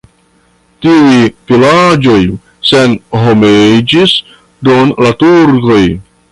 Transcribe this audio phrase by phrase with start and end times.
[0.85, 1.17] Tiuj
[1.51, 2.17] vilaĝoj
[2.71, 4.17] senhomiĝis
[4.69, 5.81] dum la turkoj.